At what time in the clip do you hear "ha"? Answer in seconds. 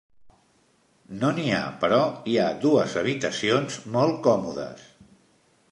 1.57-1.61, 2.41-2.47